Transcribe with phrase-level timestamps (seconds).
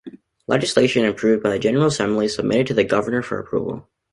[0.47, 3.87] Legislation approved by the General Assembly is submitted to the Governor for approval.